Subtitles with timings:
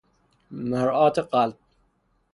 [0.71, 1.57] مرآت قلب